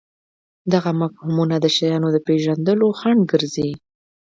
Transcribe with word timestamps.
دغه 0.73 0.91
مفهومونه 1.01 1.55
د 1.59 1.65
شیانو 1.75 2.07
د 2.13 2.17
پېژندلو 2.27 2.87
خنډ 2.99 3.21
ګرځي. 3.31 3.69